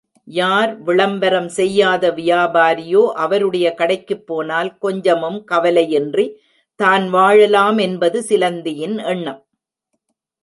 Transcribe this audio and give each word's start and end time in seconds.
யார் 0.27 0.71
விளம்பரம் 0.83 1.49
செய்யாத 1.49 2.11
வியாபாரியோ 2.11 3.03
அவருடைய 3.15 3.73
கடைக்குப் 3.73 4.25
போனால் 4.25 4.77
கொஞ்சமும் 4.77 5.39
கவலையின்றி 5.51 6.25
தான் 6.79 7.09
வாழலாம் 7.09 7.77
என்பது 7.77 8.21
சிலந்தியின் 8.21 8.97
எண்ணம். 9.05 9.41